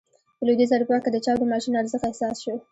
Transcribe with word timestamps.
په 0.37 0.43
لوېدیځه 0.45 0.73
اروپا 0.75 0.97
کې 1.03 1.09
د 1.11 1.17
چاپ 1.25 1.37
د 1.39 1.43
ماشین 1.53 1.73
ارزښت 1.81 2.03
احساس 2.07 2.35
شو. 2.43 2.55